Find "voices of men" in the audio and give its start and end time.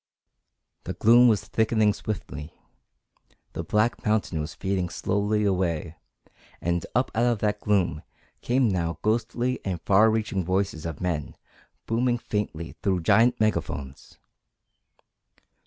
10.43-11.35